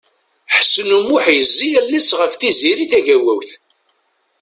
[0.57, 3.49] Ḥsen U Muḥ yezzi allen-is ɣef Tiziri Tagawawt.